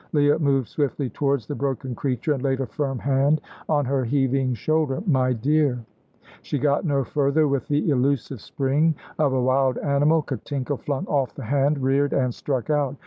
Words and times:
Leah 0.13 0.39
moved 0.39 0.67
swiftly 0.67 1.11
towards 1.11 1.45
the 1.45 1.53
broken 1.53 1.93
creature, 1.93 2.33
and 2.33 2.41
laid 2.41 2.59
a 2.59 2.65
firm 2.65 2.97
hand 2.97 3.39
on 3.69 3.85
her 3.85 4.03
heaving 4.03 4.51
shoulder. 4.55 4.99
"My 5.05 5.31
dear" 5.31 5.85
She 6.41 6.57
got 6.57 6.85
no 6.85 7.03
further. 7.03 7.47
With 7.47 7.67
the 7.67 7.87
elusive 7.91 8.41
spring 8.41 8.95
of 9.19 9.31
a 9.31 9.39
wild 9.43 9.77
animal 9.77 10.23
Katinka 10.23 10.77
flung 10.77 11.05
off 11.05 11.35
the 11.35 11.43
hand, 11.43 11.83
reared, 11.83 12.13
and 12.13 12.33
struck 12.33 12.71
out. 12.71 12.95